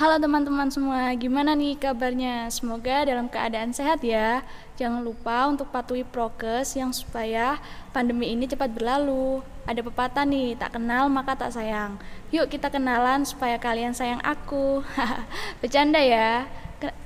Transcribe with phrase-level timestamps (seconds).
[0.00, 2.48] Halo teman-teman semua, gimana nih kabarnya?
[2.48, 4.40] Semoga dalam keadaan sehat ya.
[4.80, 7.60] Jangan lupa untuk patuhi prokes yang supaya
[7.92, 9.44] pandemi ini cepat berlalu.
[9.68, 12.00] Ada pepatah nih, tak kenal maka tak sayang.
[12.32, 14.80] Yuk kita kenalan supaya kalian sayang aku.
[15.60, 16.48] Bercanda ya.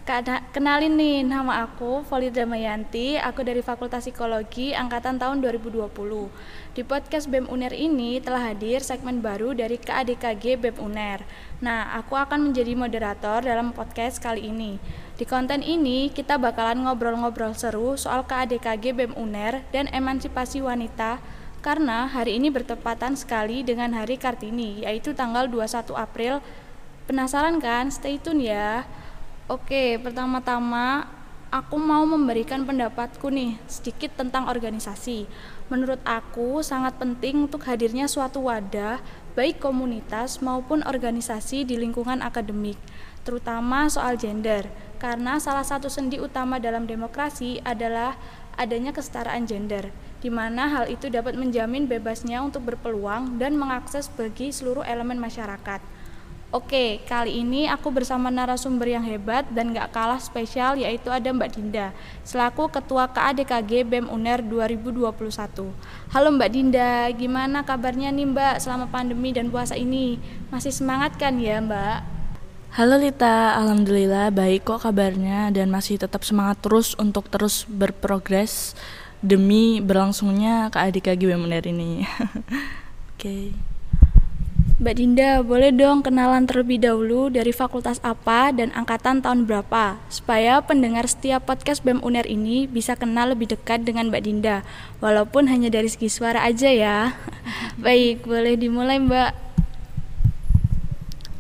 [0.05, 5.81] Kenalin nih, nama aku Volida Mayanti, aku dari Fakultas Psikologi angkatan tahun 2020.
[6.77, 11.25] Di podcast BEM UNER ini telah hadir segmen baru dari KADKG BEM UNER.
[11.65, 14.77] Nah, aku akan menjadi moderator dalam podcast kali ini.
[15.17, 21.17] Di konten ini, kita bakalan ngobrol-ngobrol seru soal KADKG BEM UNER dan emansipasi wanita
[21.65, 26.45] karena hari ini bertepatan sekali dengan Hari Kartini, yaitu tanggal 21 April.
[27.09, 27.89] Penasaran kan?
[27.89, 28.85] Stay tune ya.
[29.45, 31.05] Oke, pertama-tama
[31.53, 35.29] aku mau memberikan pendapatku nih sedikit tentang organisasi.
[35.69, 39.05] Menurut aku sangat penting untuk hadirnya suatu wadah
[39.37, 42.81] baik komunitas maupun organisasi di lingkungan akademik,
[43.29, 44.65] terutama soal gender.
[44.97, 48.17] Karena salah satu sendi utama dalam demokrasi adalah
[48.57, 49.93] adanya kesetaraan gender,
[50.25, 55.85] di mana hal itu dapat menjamin bebasnya untuk berpeluang dan mengakses bagi seluruh elemen masyarakat.
[56.53, 61.51] Oke, kali ini aku bersama narasumber yang hebat dan gak kalah spesial yaitu ada Mbak
[61.57, 65.73] Dinda selaku Ketua KADKG BEM UNER 2021.
[66.13, 70.21] Halo Mbak Dinda, gimana kabarnya nih Mbak selama pandemi dan puasa ini?
[70.53, 71.99] Masih semangat kan ya Mbak?
[72.75, 78.75] Halo Lita, Alhamdulillah baik kok kabarnya dan masih tetap semangat terus untuk terus berprogres
[79.23, 82.03] demi berlangsungnya KADKG BEM UNER ini.
[83.15, 83.19] Oke.
[83.19, 83.74] okay.
[84.75, 90.59] Mbak Dinda, boleh dong kenalan terlebih dahulu dari fakultas apa dan angkatan tahun berapa, supaya
[90.67, 94.67] pendengar setiap podcast BEM UNER ini bisa kenal lebih dekat dengan Mbak Dinda,
[94.99, 97.15] walaupun hanya dari segi suara aja ya.
[97.87, 99.31] Baik, boleh dimulai Mbak.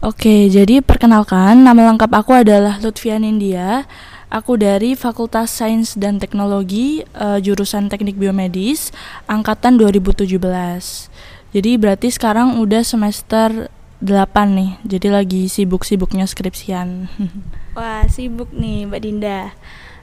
[0.07, 3.83] Oke, jadi perkenalkan, nama lengkap aku adalah Lutfian India.
[4.31, 8.95] Aku dari Fakultas Sains dan Teknologi, uh, jurusan Teknik Biomedis,
[9.27, 11.34] angkatan 2017.
[11.55, 13.71] Jadi berarti sekarang udah semester
[14.03, 14.71] 8 nih.
[14.83, 17.07] Jadi lagi sibuk-sibuknya skripsian.
[17.79, 19.55] Wah, sibuk nih Mbak Dinda.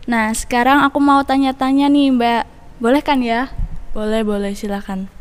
[0.07, 2.43] Nah, sekarang aku mau tanya-tanya nih Mbak.
[2.79, 3.51] Boleh kan ya?
[3.91, 5.11] Boleh, boleh, silakan.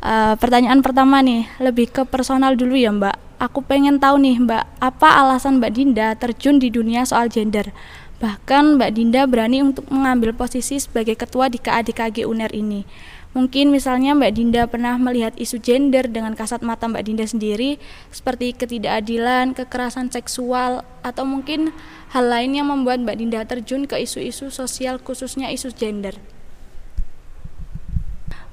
[0.00, 3.42] Uh, pertanyaan pertama nih, lebih ke personal dulu ya Mbak.
[3.42, 7.74] Aku pengen tahu nih Mbak, apa alasan Mbak Dinda terjun di dunia soal gender?
[8.20, 12.84] Bahkan Mbak Dinda berani untuk mengambil posisi sebagai ketua di KADKG UNER ini.
[13.30, 17.78] Mungkin misalnya Mbak Dinda pernah melihat isu gender dengan kasat mata Mbak Dinda sendiri
[18.10, 21.70] seperti ketidakadilan, kekerasan seksual atau mungkin
[22.10, 26.18] hal lain yang membuat Mbak Dinda terjun ke isu-isu sosial khususnya isu gender.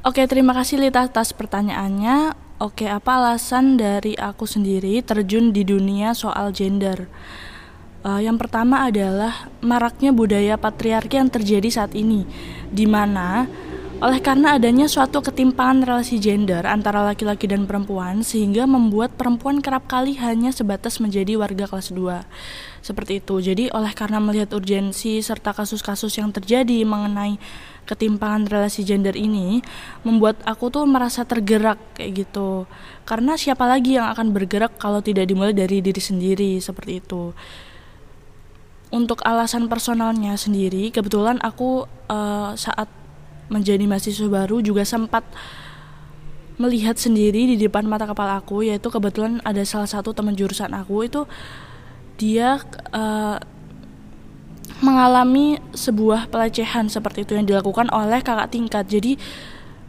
[0.05, 2.37] Oke, terima kasih Lita atas pertanyaannya.
[2.61, 7.09] Oke, apa alasan dari aku sendiri terjun di dunia soal gender?
[8.05, 12.29] Uh, yang pertama adalah maraknya budaya patriarki yang terjadi saat ini,
[12.69, 13.49] di mana
[13.97, 19.89] oleh karena adanya suatu ketimpangan relasi gender antara laki-laki dan perempuan sehingga membuat perempuan kerap
[19.89, 22.21] kali hanya sebatas menjadi warga kelas 2.
[22.85, 23.41] Seperti itu.
[23.41, 27.41] Jadi oleh karena melihat urgensi serta kasus-kasus yang terjadi mengenai
[27.89, 29.65] ketimpangan relasi gender ini
[30.05, 32.69] membuat aku tuh merasa tergerak kayak gitu.
[33.01, 37.33] Karena siapa lagi yang akan bergerak kalau tidak dimulai dari diri sendiri seperti itu
[38.87, 42.87] untuk alasan personalnya sendiri kebetulan aku uh, saat
[43.47, 45.23] menjadi mahasiswa baru juga sempat
[46.57, 51.05] melihat sendiri di depan mata kepala aku yaitu kebetulan ada salah satu teman jurusan aku.
[51.05, 51.29] Itu
[52.17, 52.57] dia
[52.91, 53.37] uh,
[54.81, 58.85] mengalami sebuah pelecehan seperti itu yang dilakukan oleh kakak tingkat.
[58.89, 59.17] Jadi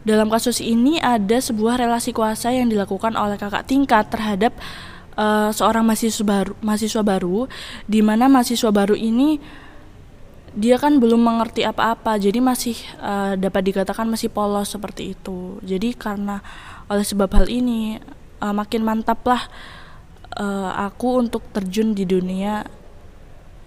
[0.07, 4.55] dalam kasus ini ada sebuah relasi kuasa yang dilakukan oleh kakak tingkat terhadap
[5.19, 7.51] uh, seorang mahasiswa baru mahasiswa baru
[7.85, 9.37] di mana mahasiswa baru ini
[10.59, 15.95] dia kan belum mengerti apa-apa jadi masih uh, dapat dikatakan masih polos seperti itu jadi
[15.95, 16.43] karena
[16.91, 17.95] oleh sebab hal ini
[18.43, 19.47] uh, makin mantaplah
[20.35, 22.67] uh, aku untuk terjun di dunia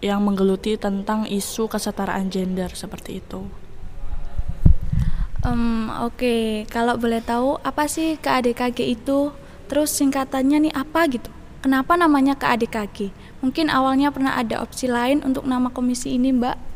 [0.03, 3.47] yang menggeluti tentang isu kesetaraan gender seperti itu.
[5.47, 6.43] Um, Oke, okay.
[6.67, 9.31] kalau boleh tahu apa sih KADKG itu?
[9.71, 11.31] Terus singkatannya nih apa gitu?
[11.63, 13.15] Kenapa namanya KADKG?
[13.43, 16.72] Mungkin awalnya pernah ada opsi lain untuk nama komisi ini, Mbak?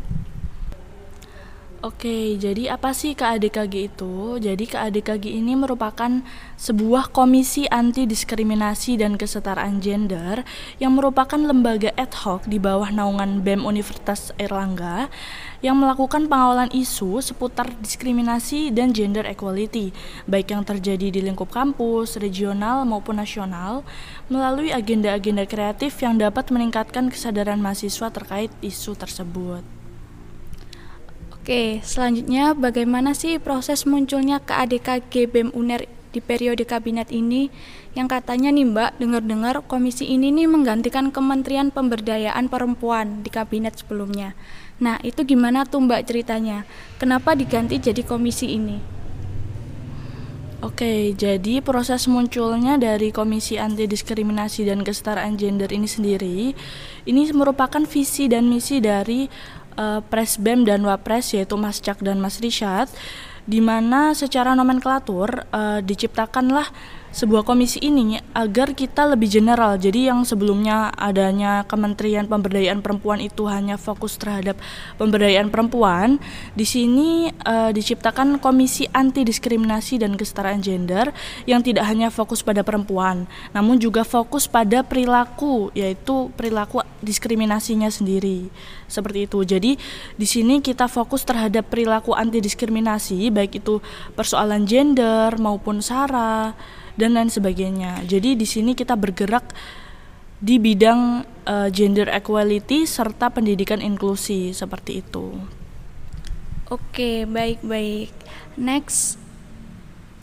[1.86, 4.42] Oke, jadi apa sih KADKG itu?
[4.42, 6.18] Jadi KADKG ini merupakan
[6.58, 10.42] sebuah komisi anti diskriminasi dan kesetaraan gender
[10.82, 15.06] yang merupakan lembaga ad hoc di bawah naungan BEM Universitas Erlangga
[15.62, 19.94] yang melakukan pengawalan isu seputar diskriminasi dan gender equality,
[20.26, 23.86] baik yang terjadi di lingkup kampus, regional maupun nasional,
[24.26, 29.85] melalui agenda-agenda kreatif yang dapat meningkatkan kesadaran mahasiswa terkait isu tersebut.
[31.46, 37.54] Oke, selanjutnya bagaimana sih proses munculnya KADKG BEM UNER di periode kabinet ini
[37.94, 44.34] yang katanya nih Mbak, dengar-dengar komisi ini nih menggantikan Kementerian Pemberdayaan Perempuan di kabinet sebelumnya.
[44.82, 46.66] Nah, itu gimana tuh Mbak ceritanya?
[46.98, 48.98] Kenapa diganti jadi komisi ini?
[50.66, 56.56] Oke, jadi proses munculnya dari Komisi Anti Diskriminasi dan Kesetaraan Gender ini sendiri,
[57.06, 59.30] ini merupakan visi dan misi dari
[59.76, 62.90] uh, Presbem dan Wapres yaitu Mas Cak dan Mas Rishad
[63.46, 66.66] di mana secara nomenklatur uh, diciptakanlah
[67.16, 69.80] sebuah komisi ini agar kita lebih general.
[69.80, 74.60] Jadi yang sebelumnya adanya Kementerian Pemberdayaan Perempuan itu hanya fokus terhadap
[75.00, 76.20] pemberdayaan perempuan,
[76.52, 81.08] di sini uh, diciptakan Komisi Anti Diskriminasi dan Kesetaraan Gender
[81.48, 83.24] yang tidak hanya fokus pada perempuan,
[83.56, 88.52] namun juga fokus pada perilaku yaitu perilaku diskriminasinya sendiri.
[88.92, 89.40] Seperti itu.
[89.40, 89.80] Jadi
[90.20, 93.80] di sini kita fokus terhadap perilaku anti diskriminasi baik itu
[94.12, 96.52] persoalan gender maupun sara
[96.96, 98.02] dan lain sebagainya.
[98.08, 99.52] Jadi di sini kita bergerak
[100.36, 105.32] di bidang uh, gender equality serta pendidikan inklusi seperti itu.
[106.66, 108.10] Oke, baik-baik.
[108.58, 109.16] Next,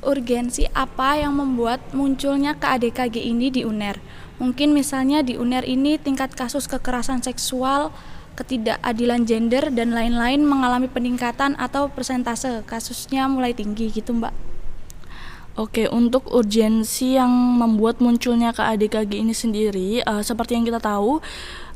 [0.04, 3.98] urgensi apa yang membuat munculnya KADKG ini di UNER?
[4.44, 7.96] Mungkin misalnya di UNER ini tingkat kasus kekerasan seksual,
[8.36, 14.53] ketidakadilan gender dan lain-lain mengalami peningkatan atau persentase kasusnya mulai tinggi gitu, Mbak.
[15.54, 21.22] Oke, untuk urgensi yang membuat munculnya KADKG ini sendiri, uh, seperti yang kita tahu,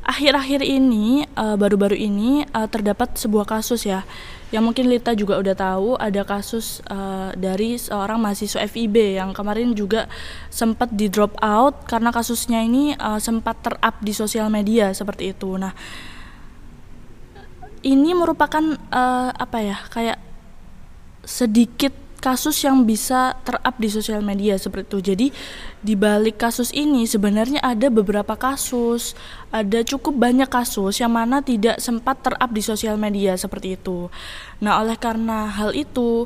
[0.07, 4.07] akhir-akhir ini, eh, baru-baru ini uh, terdapat sebuah kasus ya,
[4.55, 9.75] yang mungkin Lita juga udah tahu ada kasus uh, dari seorang mahasiswa FIB yang kemarin
[9.75, 10.07] juga
[10.47, 15.59] sempat di drop out karena kasusnya ini uh, sempat terup di sosial media seperti itu.
[15.59, 15.75] Nah,
[17.83, 20.17] ini merupakan uh, apa ya, kayak
[21.27, 24.99] sedikit kasus yang bisa terup di sosial media seperti itu.
[25.13, 25.27] Jadi
[25.81, 29.13] di balik kasus ini sebenarnya ada beberapa kasus,
[29.53, 34.09] ada cukup banyak kasus yang mana tidak sempat terup di sosial media seperti itu.
[34.59, 36.25] Nah, oleh karena hal itu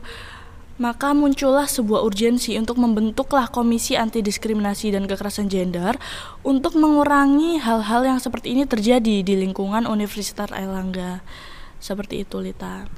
[0.82, 5.94] maka muncullah sebuah urgensi untuk membentuklah Komisi Anti Diskriminasi dan Kekerasan Gender
[6.42, 11.22] untuk mengurangi hal-hal yang seperti ini terjadi di lingkungan Universitas Airlangga.
[11.78, 12.90] Seperti itu, Lita.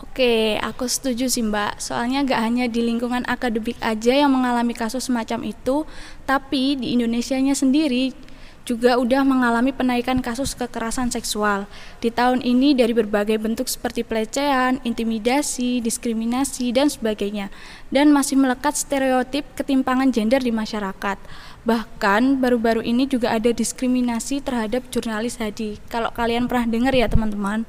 [0.00, 1.76] Oke, aku setuju sih Mbak.
[1.76, 5.84] Soalnya gak hanya di lingkungan akademik aja yang mengalami kasus semacam itu,
[6.24, 8.16] tapi di Indonesia-nya sendiri
[8.64, 11.68] juga udah mengalami penaikan kasus kekerasan seksual.
[12.00, 17.52] Di tahun ini dari berbagai bentuk seperti pelecehan, intimidasi, diskriminasi, dan sebagainya.
[17.92, 21.20] Dan masih melekat stereotip ketimpangan gender di masyarakat.
[21.68, 25.76] Bahkan baru-baru ini juga ada diskriminasi terhadap jurnalis Hadi.
[25.92, 27.68] Kalau kalian pernah dengar ya teman-teman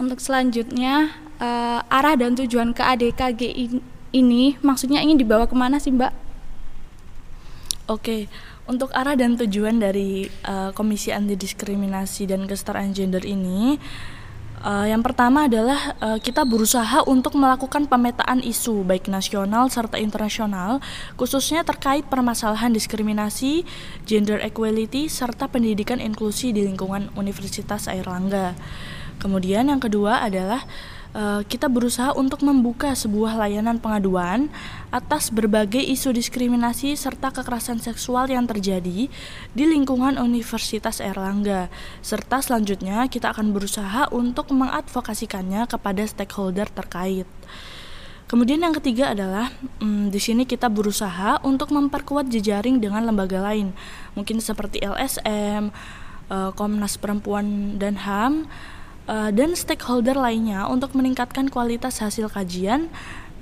[0.00, 3.42] untuk selanjutnya uh, arah dan tujuan ke ADKG
[4.16, 6.32] ini maksudnya ingin dibawa ke mana sih Mbak?
[7.92, 8.32] Oke,
[8.64, 13.76] untuk arah dan tujuan dari uh, Komisi Anti Diskriminasi dan Kesetaraan Gender ini
[14.60, 20.84] Uh, yang pertama adalah uh, kita berusaha untuk melakukan pemetaan isu baik nasional serta internasional
[21.16, 23.64] khususnya terkait permasalahan diskriminasi,
[24.04, 28.52] gender equality serta pendidikan inklusi di lingkungan Universitas Airlangga.
[29.20, 30.64] Kemudian yang kedua adalah
[31.12, 34.48] uh, kita berusaha untuk membuka sebuah layanan pengaduan
[34.88, 39.12] atas berbagai isu diskriminasi serta kekerasan seksual yang terjadi
[39.52, 41.68] di lingkungan Universitas Erlangga.
[42.00, 47.28] Serta selanjutnya kita akan berusaha untuk mengadvokasikannya kepada stakeholder terkait.
[48.30, 49.50] Kemudian yang ketiga adalah
[49.82, 53.74] hmm, di sini kita berusaha untuk memperkuat jejaring dengan lembaga lain,
[54.14, 55.74] mungkin seperti LSM,
[56.30, 58.46] eh, Komnas Perempuan dan HAM,
[59.10, 62.86] uh, dan stakeholder lainnya untuk meningkatkan kualitas hasil kajian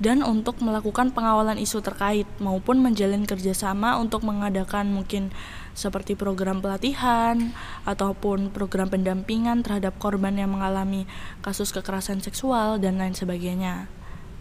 [0.01, 5.29] dan untuk melakukan pengawalan isu terkait maupun menjalin kerjasama untuk mengadakan mungkin
[5.75, 7.51] seperti program pelatihan
[7.83, 11.03] ataupun program pendampingan terhadap korban yang mengalami
[11.43, 13.91] kasus kekerasan seksual dan lain sebagainya.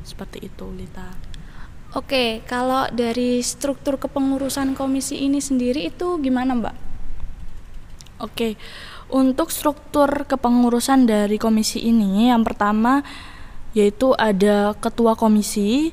[0.07, 1.15] Seperti itu, Lita.
[1.95, 6.77] Oke, kalau dari struktur kepengurusan komisi ini sendiri itu gimana, Mbak?
[8.19, 8.59] Oke,
[9.09, 13.01] untuk struktur kepengurusan dari komisi ini, yang pertama
[13.77, 15.93] yaitu ada ketua komisi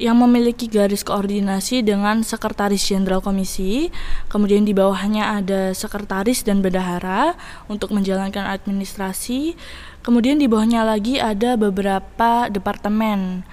[0.00, 3.92] yang memiliki garis koordinasi dengan sekretaris jenderal komisi.
[4.32, 7.36] Kemudian di bawahnya ada sekretaris dan bendahara
[7.68, 9.54] untuk menjalankan administrasi.
[10.00, 13.44] Kemudian di bawahnya lagi ada beberapa departemen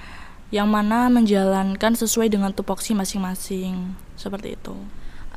[0.50, 3.94] yang mana menjalankan sesuai dengan tupoksi masing-masing.
[4.16, 4.74] Seperti itu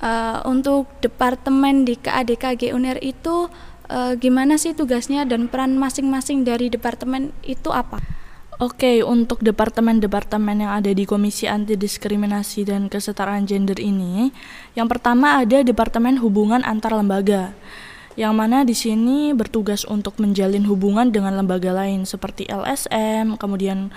[0.03, 3.49] uh, untuk departemen di KADKG UNER itu
[3.89, 8.03] uh, gimana sih tugasnya dan peran masing-masing dari departemen itu apa?
[8.61, 14.31] Oke, okay, untuk departemen-departemen yang ada di Komisi Anti Diskriminasi dan Kesetaraan Gender ini,
[14.79, 17.57] yang pertama ada Departemen Hubungan Antar Lembaga,
[18.15, 23.91] yang mana di sini bertugas untuk menjalin hubungan dengan lembaga lain seperti LSM, kemudian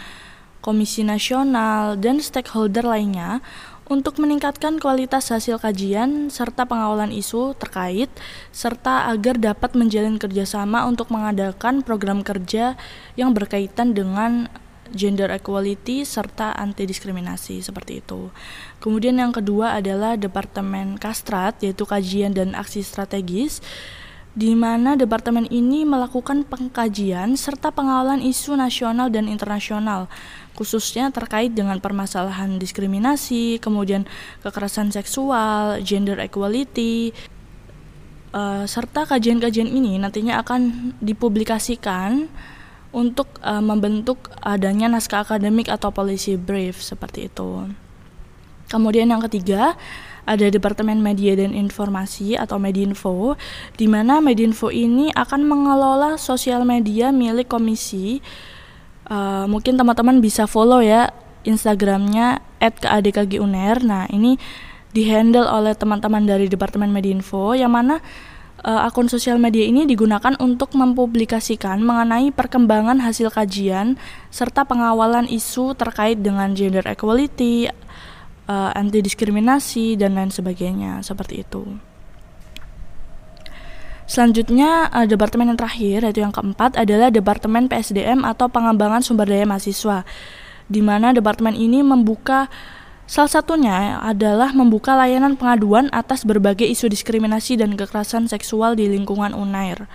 [0.66, 3.46] Komisi Nasional, dan stakeholder lainnya
[3.86, 8.10] untuk meningkatkan kualitas hasil kajian serta pengawalan isu terkait,
[8.50, 12.74] serta agar dapat menjalin kerjasama untuk mengadakan program kerja
[13.14, 14.50] yang berkaitan dengan
[14.94, 18.34] gender equality serta anti diskriminasi seperti itu.
[18.82, 23.62] Kemudian yang kedua adalah Departemen Kastrat yaitu kajian dan aksi strategis
[24.36, 30.12] di mana departemen ini melakukan pengkajian serta pengawalan isu nasional dan internasional
[30.56, 34.08] khususnya terkait dengan permasalahan diskriminasi, kemudian
[34.42, 37.12] kekerasan seksual, gender equality,
[38.32, 42.32] uh, serta kajian-kajian ini nantinya akan dipublikasikan
[42.96, 47.68] untuk uh, membentuk adanya naskah akademik atau policy brief seperti itu.
[48.72, 49.78] Kemudian yang ketiga
[50.26, 53.38] ada Departemen Media dan Informasi atau Medinfo,
[53.78, 58.26] di mana Medinfo ini akan mengelola sosial media milik komisi
[59.10, 61.10] uh, mungkin teman-teman bisa follow ya
[61.46, 63.82] Instagramnya @kadkguner.
[63.86, 64.38] Nah ini
[64.96, 68.00] dihandle oleh teman-teman dari Departemen Medinfo yang mana
[68.66, 74.00] uh, akun sosial media ini digunakan untuk mempublikasikan mengenai perkembangan hasil kajian
[74.34, 77.70] serta pengawalan isu terkait dengan gender equality,
[78.50, 81.64] uh, anti diskriminasi dan lain sebagainya seperti itu.
[84.06, 89.50] Selanjutnya, uh, departemen yang terakhir yaitu yang keempat adalah Departemen PSDM atau Pengembangan Sumber Daya
[89.50, 90.06] Mahasiswa.
[90.70, 92.50] Di mana departemen ini membuka
[93.06, 99.34] salah satunya adalah membuka layanan pengaduan atas berbagai isu diskriminasi dan kekerasan seksual di lingkungan
[99.34, 99.90] UNAIR.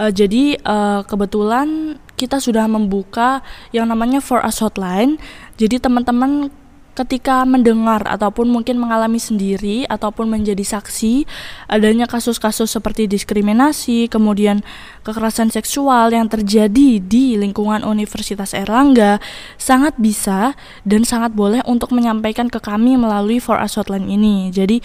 [0.00, 3.44] Uh, jadi uh, kebetulan kita sudah membuka
[3.76, 5.20] yang namanya For Us Hotline.
[5.60, 6.48] Jadi teman-teman
[6.92, 11.24] ketika mendengar ataupun mungkin mengalami sendiri ataupun menjadi saksi
[11.68, 14.60] adanya kasus-kasus seperti diskriminasi, kemudian
[15.00, 19.18] kekerasan seksual yang terjadi di lingkungan Universitas Erlangga
[19.56, 20.52] sangat bisa
[20.84, 24.52] dan sangat boleh untuk menyampaikan ke kami melalui For Us Hotline ini.
[24.52, 24.84] Jadi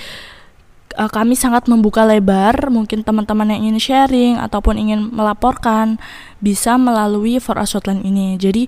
[0.96, 6.02] uh, kami sangat membuka lebar mungkin teman-teman yang ingin sharing ataupun ingin melaporkan
[6.42, 8.40] bisa melalui For Us Hotline ini.
[8.40, 8.66] Jadi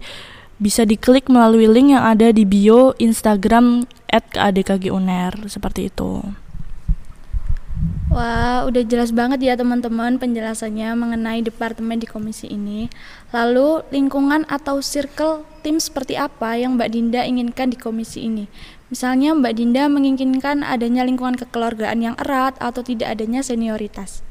[0.59, 6.21] bisa diklik melalui link yang ada di bio Instagram @kadkguner seperti itu.
[8.09, 12.89] Wah, udah jelas banget ya teman-teman penjelasannya mengenai departemen di komisi ini.
[13.31, 18.49] Lalu, lingkungan atau circle tim seperti apa yang Mbak Dinda inginkan di komisi ini?
[18.89, 24.25] Misalnya Mbak Dinda menginginkan adanya lingkungan kekeluargaan yang erat atau tidak adanya senioritas.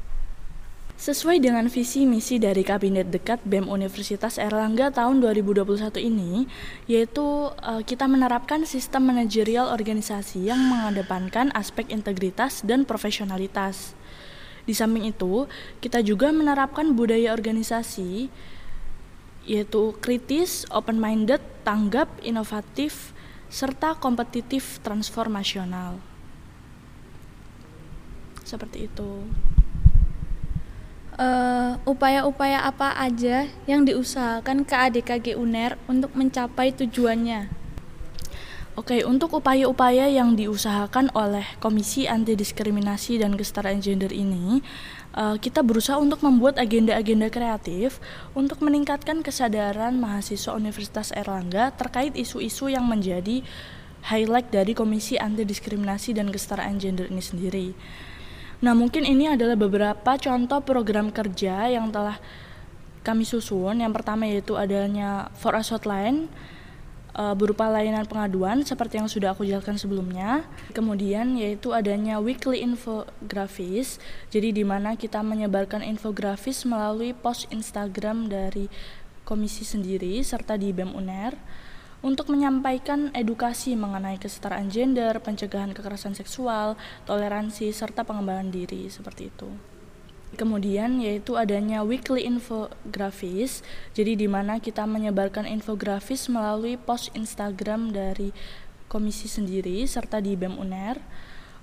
[0.99, 6.43] Sesuai dengan visi misi dari Kabinet Dekat BEM Universitas Erlangga tahun 2021 ini,
[6.91, 7.23] yaitu
[7.55, 13.95] uh, kita menerapkan sistem manajerial organisasi yang mengedepankan aspek integritas dan profesionalitas.
[14.67, 15.47] Di samping itu,
[15.79, 18.27] kita juga menerapkan budaya organisasi
[19.47, 23.15] yaitu kritis, open-minded, tanggap, inovatif,
[23.47, 25.95] serta kompetitif transformasional.
[28.43, 29.23] Seperti itu
[31.83, 37.51] upaya-upaya uh, apa aja yang diusahakan KADKG UNER untuk mencapai tujuannya?
[38.79, 44.63] Oke, untuk upaya-upaya yang diusahakan oleh Komisi Anti Diskriminasi dan Kesetaraan Gender ini,
[45.19, 47.99] uh, kita berusaha untuk membuat agenda-agenda kreatif
[48.31, 53.43] untuk meningkatkan kesadaran mahasiswa Universitas Erlangga terkait isu-isu yang menjadi
[54.07, 57.67] highlight dari Komisi Anti Diskriminasi dan Kesetaraan Gender ini sendiri.
[58.59, 62.19] Nah, mungkin ini adalah beberapa contoh program kerja yang telah
[63.07, 63.79] kami susun.
[63.79, 66.27] Yang pertama yaitu adanya For Us Hotline
[67.15, 70.43] uh, berupa layanan pengaduan seperti yang sudah aku jelaskan sebelumnya.
[70.75, 74.03] Kemudian yaitu adanya weekly infografis.
[74.27, 78.67] Jadi di mana kita menyebarkan infografis melalui post Instagram dari
[79.23, 81.37] komisi sendiri serta di BEM UNER
[81.99, 89.49] untuk menyampaikan edukasi mengenai kesetaraan gender, pencegahan kekerasan seksual, toleransi, serta pengembangan diri seperti itu.
[90.39, 93.65] Kemudian yaitu adanya weekly infografis,
[93.97, 98.31] jadi di mana kita menyebarkan infografis melalui post Instagram dari
[98.87, 101.01] komisi sendiri serta di BEM UNER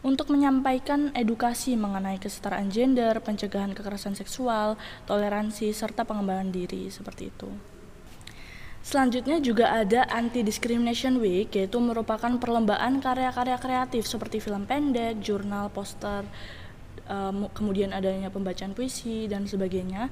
[0.04, 4.78] untuk menyampaikan edukasi mengenai kesetaraan gender, pencegahan kekerasan seksual,
[5.08, 7.75] toleransi serta pengembangan diri seperti itu.
[8.86, 15.74] Selanjutnya juga ada Anti Discrimination Week yaitu merupakan perlombaan karya-karya kreatif seperti film pendek, jurnal,
[15.74, 16.22] poster,
[17.10, 20.06] um, kemudian adanya pembacaan puisi dan sebagainya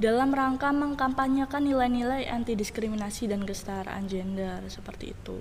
[0.00, 5.36] dalam rangka mengkampanyekan nilai-nilai anti diskriminasi dan kesetaraan gender seperti itu.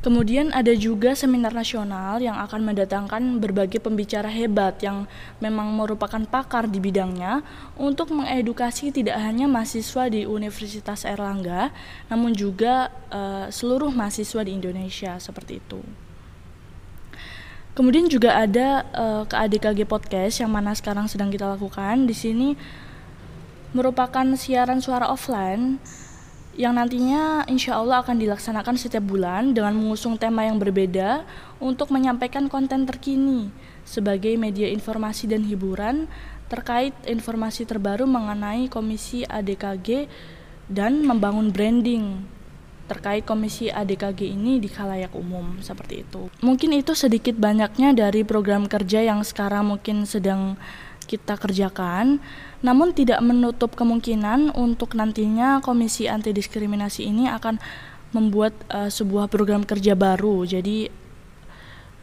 [0.00, 5.04] Kemudian ada juga seminar nasional yang akan mendatangkan berbagai pembicara hebat yang
[5.44, 7.44] memang merupakan pakar di bidangnya
[7.76, 11.68] untuk mengedukasi tidak hanya mahasiswa di Universitas Erlangga,
[12.08, 15.84] namun juga uh, seluruh mahasiswa di Indonesia seperti itu.
[17.76, 22.08] Kemudian juga ada uh, ke ADKG Podcast yang mana sekarang sedang kita lakukan.
[22.08, 22.56] Di sini
[23.76, 25.76] merupakan siaran suara offline
[26.60, 31.24] yang nantinya insya Allah akan dilaksanakan setiap bulan dengan mengusung tema yang berbeda
[31.56, 33.48] untuk menyampaikan konten terkini
[33.88, 36.04] sebagai media informasi dan hiburan
[36.52, 40.04] terkait informasi terbaru mengenai Komisi ADKG
[40.68, 42.28] dan membangun branding
[42.90, 46.26] terkait komisi ADKG ini di khalayak umum seperti itu.
[46.42, 50.58] Mungkin itu sedikit banyaknya dari program kerja yang sekarang mungkin sedang
[51.10, 52.22] kita kerjakan,
[52.62, 57.58] namun tidak menutup kemungkinan untuk nantinya komisi anti diskriminasi ini akan
[58.14, 60.46] membuat uh, sebuah program kerja baru.
[60.46, 60.86] Jadi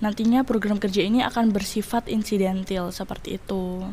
[0.04, 3.88] nantinya program kerja ini akan bersifat insidentil seperti itu.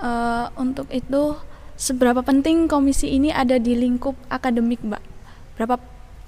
[0.00, 1.36] Uh, untuk itu
[1.76, 5.10] seberapa penting komisi ini ada di lingkup akademik, Mbak?
[5.60, 5.76] berapa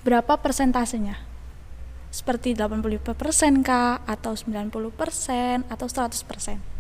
[0.05, 1.17] berapa persentasenya
[2.13, 6.72] seperti 85% kah atau 90% atau 100%?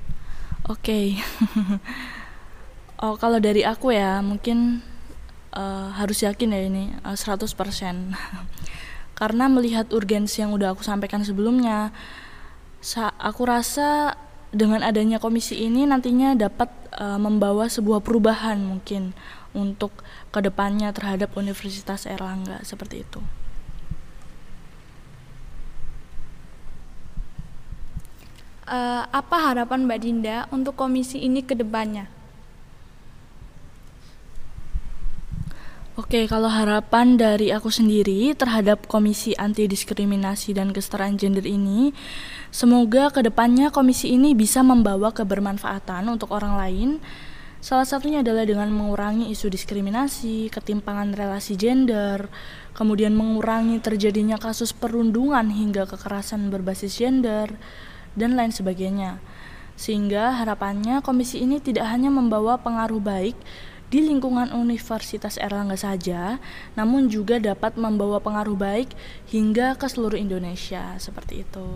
[0.70, 1.18] Oke.
[1.18, 1.78] Okay.
[3.02, 4.78] oh, kalau dari aku ya mungkin
[5.50, 7.50] uh, harus yakin ya ini uh, 100%.
[9.18, 11.90] Karena melihat urgensi yang udah aku sampaikan sebelumnya,
[12.78, 14.14] sa aku rasa
[14.54, 19.18] dengan adanya komisi ini nantinya dapat uh, membawa sebuah perubahan mungkin
[19.56, 19.90] untuk
[20.30, 23.41] ke depannya terhadap Universitas Erlangga seperti itu.
[28.62, 32.06] Uh, apa harapan Mbak Dinda untuk komisi ini ke depannya?
[35.98, 41.92] Oke, kalau harapan dari aku sendiri terhadap Komisi Anti Diskriminasi dan Kesetaraan Gender ini,
[42.48, 46.90] semoga ke depannya komisi ini bisa membawa kebermanfaatan untuk orang lain
[47.62, 52.26] Salah satunya adalah dengan mengurangi isu diskriminasi, ketimpangan relasi gender,
[52.74, 57.54] kemudian mengurangi terjadinya kasus perundungan hingga kekerasan berbasis gender,
[58.18, 59.18] dan lain sebagainya.
[59.74, 63.34] Sehingga harapannya komisi ini tidak hanya membawa pengaruh baik
[63.92, 66.40] di lingkungan Universitas Erlangga saja,
[66.72, 68.88] namun juga dapat membawa pengaruh baik
[69.28, 71.68] hingga ke seluruh Indonesia seperti itu.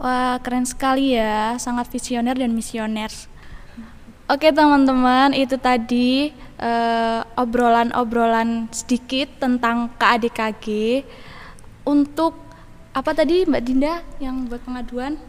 [0.00, 3.12] Wah, keren sekali ya, sangat visioner dan misioner.
[4.32, 10.66] Oke teman-teman, itu tadi uh, obrolan-obrolan sedikit tentang KADKG.
[11.84, 12.40] Untuk
[12.96, 15.20] apa tadi Mbak Dinda yang buat pengaduan?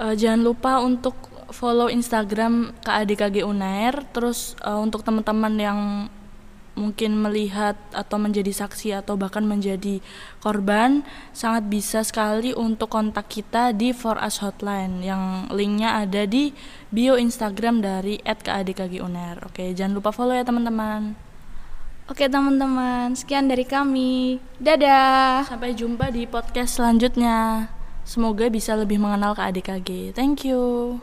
[0.00, 1.12] Uh, jangan lupa untuk
[1.52, 4.00] follow Instagram KADKG Unair.
[4.16, 5.80] Terus uh, untuk teman-teman yang
[6.80, 10.00] mungkin melihat atau menjadi saksi atau bahkan menjadi
[10.40, 11.04] korban
[11.36, 16.56] sangat bisa sekali untuk kontak kita di For Us Hotline yang linknya ada di
[16.88, 19.44] bio Instagram dari @kadkguner.
[19.44, 21.12] Oke, jangan lupa follow ya teman-teman.
[22.10, 24.42] Oke teman-teman, sekian dari kami.
[24.58, 25.46] Dadah.
[25.46, 27.70] Sampai jumpa di podcast selanjutnya.
[28.10, 30.18] Semoga bisa lebih mengenal ke ADKG.
[30.18, 30.98] Thank you.